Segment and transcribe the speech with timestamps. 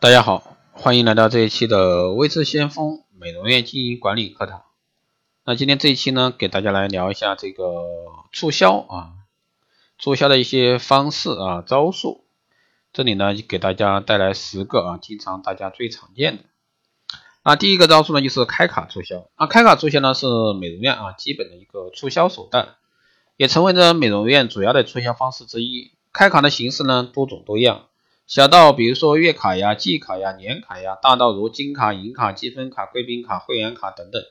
[0.00, 4.62] 大家好，欢迎来到这一期的微知先锋美容院经营管理课堂。
[5.44, 7.64] 那今天这一期呢，给大家来聊一下这个
[8.32, 9.10] 促销啊，
[9.98, 12.24] 促销的一些方式啊招数。
[12.92, 16.44] 这里呢，给大家带来十个啊，经常大家最常见的。
[17.42, 19.28] 那第一个招数呢，就是开卡促销。
[19.36, 20.28] 那开卡促销呢，是
[20.60, 22.76] 美容院啊基本的一个促销手段，
[23.36, 25.90] 也成为了美容院主要的促销方式之一。
[26.12, 27.87] 开卡的形式呢，多种多样。
[28.28, 34.22] 小到比如说月卡呀、季卡呀、年卡呀，大到如金卡、银卡、积分卡、贵宾卡、会员卡等等。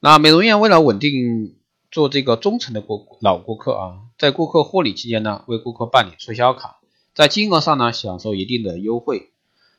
[0.00, 1.54] 那美容院为了稳定
[1.92, 6.80] 做这个忠诚的顾老顾客啊，在顾客护理期间呢，为顾客办理促销卡，
[7.14, 9.30] 在金额上呢享受一定的优惠。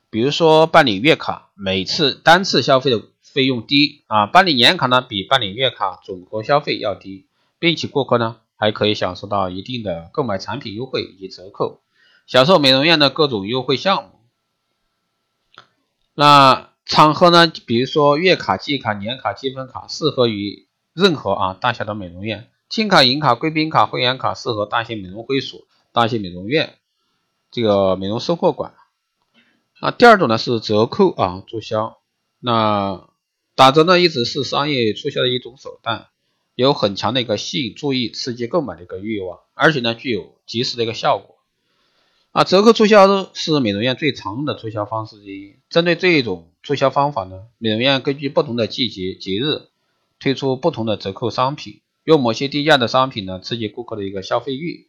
[0.10, 7.26] 比如说办理月卡，每次单次消费的费用低啊；办理年卡呢，比办理月卡总和消费要低，
[7.60, 11.82] 并且顾客呢还可以享受到一定的购买产品优惠以及折扣。
[12.28, 14.10] 享受美容院的各种优惠项目。
[16.14, 17.48] 那场合呢？
[17.66, 22.50] 比如说月卡、季卡、年卡、积分卡，适合于任何啊大小的美容院。
[22.68, 25.62] 金卡、银卡、贵宾卡、会员卡适合大型美容会所、
[25.94, 26.78] 大型美容院，
[27.50, 28.74] 这个美容生活馆。
[29.80, 31.98] 那第二种呢是折扣啊促销。
[32.40, 33.08] 那
[33.56, 36.08] 打折呢一直是商业促销的一种手段，
[36.56, 41.37] 有很强的一个吸引注意、刺激购买的一个欲望，而且呢具有及时的一个效果。
[42.38, 45.56] 啊，折扣促销是美容院最常用的促销方式之一。
[45.72, 49.70] 针对这一种促销方法呢，美容院根据不同的季节节日
[50.20, 54.88] 推出不同的折扣商品，用某些低价的商品呢刺激顾客的一个消费欲，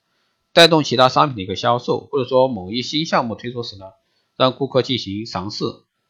[0.53, 3.93] 带动其他商品的一个销售，或者说某一新项目推出时呢，
[4.37, 5.65] 让顾客进行尝试，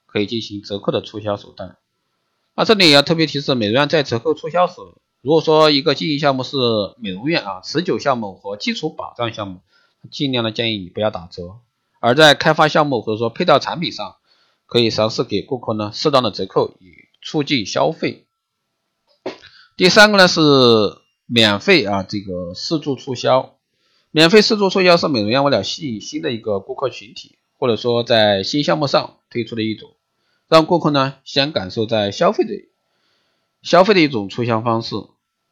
[0.06, 1.77] 可以进行折扣的促销手段。
[2.56, 4.81] 那这里也要特别提示，美容院在折扣促销时，
[5.22, 6.56] 如果说一个经营项目是
[6.98, 9.61] 美容院啊持久项目和基础保障项目。
[10.11, 11.61] 尽量的建议你不要打折，
[12.01, 14.17] 而在开发项目或者说配套产品上，
[14.67, 18.27] 可以尝试给顾客呢适当的折扣，以促进消费。
[19.77, 20.41] 第三个呢是
[21.27, 23.56] 免费啊这个试做促销，
[24.11, 29.95] 免费试做促销是美容院为了吸引新的一个顾客群体，或者说在新项目上推出的一种，
[30.49, 32.55] 让顾客呢先感受在消费的
[33.62, 34.95] 消费的一种促销方式。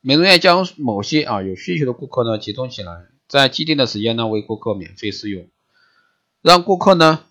[0.01, 2.93] 美容院将某些啊有需求的顾客呢集中起来。
[3.29, 5.49] 在既定的时间呢，为顾客免费试用，
[6.43, 7.25] 让顾客呢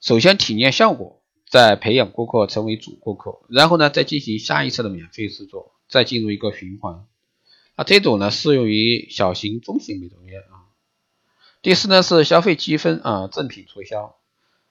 [0.00, 7.04] 首先体验效果，再培养顾客成为主顾客，然后呢再进行下一次的免费试做，再进入一个循环。
[7.74, 10.70] 啊，这种呢适用于小型、中型美容院啊。
[11.62, 14.16] 第四呢是消费积分啊赠品促销，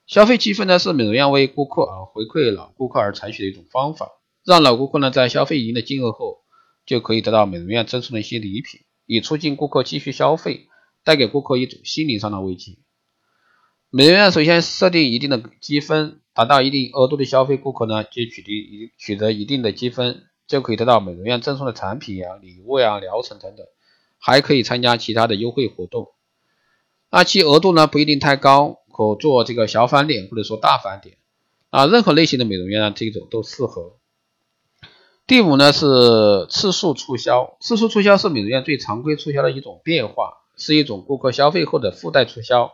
[0.07, 4.11] 消费积分呢是美容院为顾客啊回馈老顾客而采取的一种方法，
[4.45, 6.43] 让老顾客呢在消费一定的金额后，
[6.85, 8.81] 就可以得到美容院赠送的一些礼品。
[9.05, 10.67] 以促进顾客继续消费，
[11.03, 12.77] 带给顾客一种心灵上的慰藉。
[13.89, 23.65] 美容院首先设定一定的积分，达到一定额度的消费，顾客呢就取得一取得一定的积分，就可以得到美容院赠送的产品呀、礼物呀、疗程等等，
[24.17, 26.09] 还可以参加其他的优惠活动。
[27.09, 31.17] 那其额度呢不一定太高，可做这个小返点或者说大返点
[31.69, 33.97] 啊，任何类型的美容院呢这种都适合。
[35.27, 42.73] 第五呢是次数促销，次数促销是美容院最常规促销的一种变化，是一种顾客消费后的附带促销，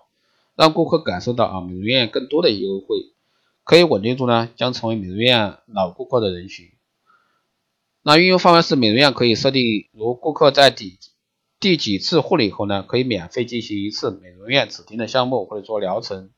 [0.57, 3.13] 让顾客感受到啊美容院更多的优惠，
[3.63, 6.71] 可以稳定住呢将成为美容院老顾客的人群。
[8.03, 10.99] 那运用方案是美容院可以设定，如顾客在第
[11.57, 16.29] 第几次护理后呢，可以免费进行一次美容院指定的项目或者做疗程，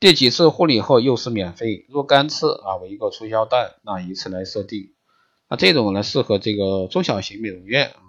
[0.00, 4.90] 第几次护理后又是免费，若干次啊为一个促销段，那以此来设定。
[5.48, 8.02] 那这种呢，适合这个中小型美容院啊。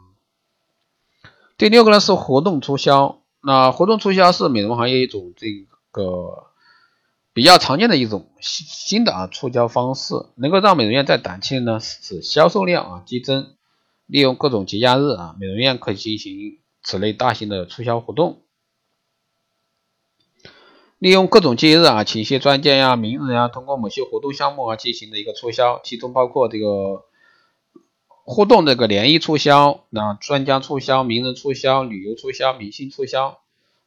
[1.56, 5.48] 第六个呢是活动促销，那活动促销是美容行业一种这
[5.92, 6.48] 个
[7.34, 13.56] 比较常见的一种新新的啊促销方式，能够让美容院在短期内呢使销售量啊激增。
[14.08, 18.42] 利用各种节假日啊，美容院可以进行此类大型的促销活动。
[20.98, 27.07] 利用各种节日啊，请一些专家呀、名人呀，通过某些活动项目啊进行的一个促销，其中包括这个。
[28.30, 33.40] 互动这个联谊促销，那专家促销、名人促销、旅游促销、明星促销，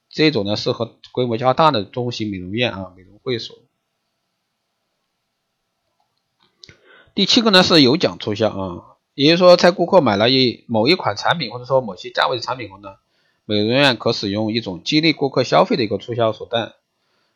[0.08, 3.58] 这种呢适合规模较大的中型美容院啊、美容会所。
[7.14, 12.94] 第七个呢是有奖促销啊，也就是说，在顾客买了一某一款产品或者说某些价位的产品后呢，
[13.44, 16.72] 美容院可使用一种激励顾客消费的一个促销手段。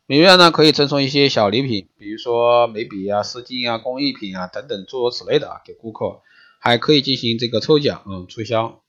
[0.07, 6.23] 美容院呢可以赠送一些小礼品，比如说眉笔啊、丝巾啊、工艺品啊等等诸如此类的啊给顾客。
[6.65, 8.81] 还可以进行这个抽奖，嗯，促销。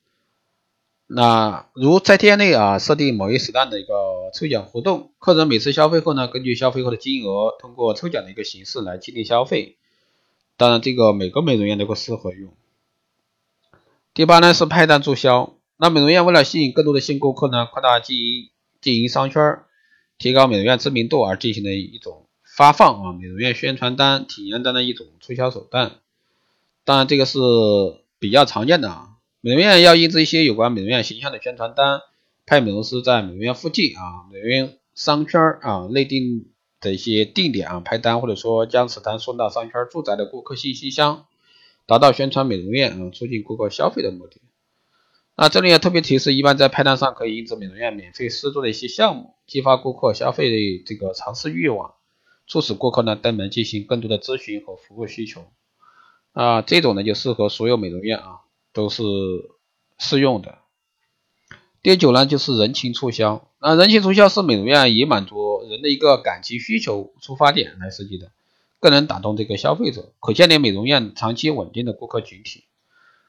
[1.08, 3.94] 那如在店内啊设定某一时段的一个
[4.34, 9.76] 抽奖活动，客人每次消费后呢，根据消费后的金额，通过抽奖的一个形式来激励消费。
[10.56, 12.54] 当然，这个每个美容院都会适合用。
[14.14, 18.50] 第八呢是派单促销，那美容院为了吸引更多的新顾客呢，扩大经营
[18.80, 19.60] 经营商圈，
[20.18, 26.00] 提高美容院知名度而进行的一种发放啊美容院宣传单、体验单的一种促销手段。
[26.86, 27.40] 当然，这个是
[28.20, 29.10] 比较常见的啊。
[29.42, 32.02] 美容院要印制一些有关美容院形象的宣传单，
[32.46, 41.26] 派美容师在美容院附近啊、美容院商圈啊内定的一些定点啊派单，或者说将此单送到商圈住宅的顾客信息箱，
[41.88, 44.42] 达到宣传美容院啊、促进顾客消费的目的。
[45.36, 51.96] 那这里要特别提示，一般在派单上可以印制美容院免费试做的一些项目，激发顾客消费的这个尝试欲望，
[52.46, 55.46] 促使顾客呢登门进行更多的咨询和服务需求。
[56.36, 58.42] 啊，这种呢就适合所有美容院啊。
[58.76, 59.04] 都是
[59.98, 60.58] 适用的。
[61.82, 63.48] 第九呢，就是人情促销。
[63.62, 68.34] 那人情促销是美容院以满足人的一个感情需求出发点来设计的，
[68.82, 72.66] 更能打动这个消费者，可建立美容院长期稳定的顾客群体。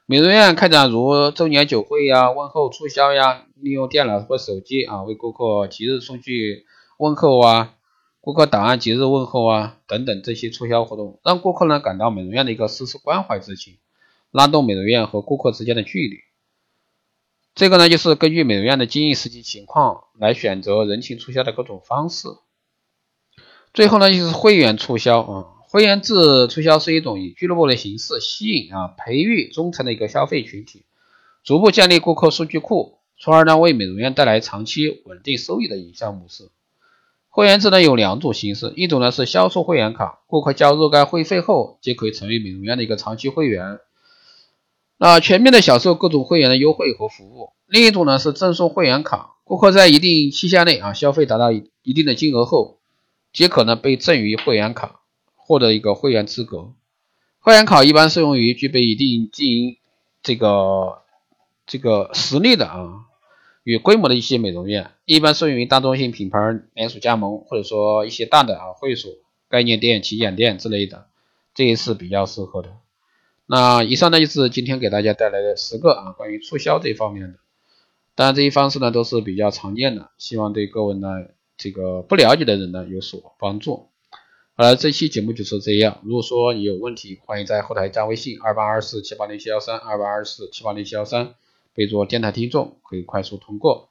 [0.05, 6.65] 美容院开展如周年酒会呀、问候促销呀，利用电脑或手机啊，为顾客即日送去
[6.97, 7.73] 问候啊，
[8.27, 13.77] 顾客档案节日问候啊等等这些促销活动，让顾客呢感到美容院的一个丝丝关怀之情。
[14.31, 16.17] 拉动美容院和顾客之间的距离，
[17.55, 22.27] 这个呢就是根据美容院的经营实际情况来选择人情促销的各种方式。
[23.73, 30.83] 最后呢就是会员促销啊，会员制促销是一种以俱乐部的形式吸引啊培育忠诚的一个消费群体，
[31.45, 36.49] 逐步建立顾客数据库，从而呢为美容院带来长期稳定收益的营销模式。
[37.37, 43.77] 会员制呢有两种形式，一种呢是销售会员卡，顾客交入该会费后，即可以成为美容院的一个长期会员。
[44.97, 47.51] 那全面的享受各种会员的优惠和服务。
[47.67, 52.79] 另一种呢是赠送会员卡，顾客在一定期限内啊消费达到一定的金额后，
[53.31, 55.01] 即可呢被赠予会员卡，
[55.35, 56.73] 获得一个会员资格。
[57.37, 59.77] 会员卡一般适用于具备一定经营
[60.23, 61.03] 这个
[61.67, 63.05] 这个实力的啊
[63.67, 66.39] 与规模的一些美容院，一般适用于大中型品牌
[66.73, 69.11] 连锁加盟，或者说一些大的啊会所、
[69.49, 71.07] 概念店、旗舰店之类的，
[71.53, 72.69] 这也是比较适合的。
[73.45, 77.39] 那以上呢就是今天给大家带来的十个啊关于促销这方面的，
[78.15, 81.09] 当然这些方式呢都是比较常见的，希望对各位呢
[81.57, 83.89] 这个不了解的人呢有所帮助。
[84.55, 85.99] 好了，这期节目就是这样。
[86.05, 91.35] 如果说你有问题，欢迎在后台加微信二八二四七八零七幺三二八二四七八零七幺三，
[91.77, 93.89] 可以做电台听众，可以快速通过。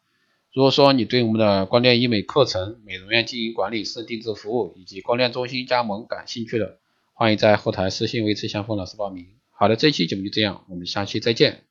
[0.52, 6.78] 如果说你对我们的光电医美课程、美容院经营管理、私定制服务以及光电中心加盟感兴趣的，
[7.14, 9.28] 欢迎在后台私信维持相锋老师报名。
[9.52, 11.62] 好的，这期节目就这样，我们下期再见。